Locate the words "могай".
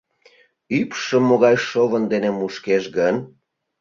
1.29-1.55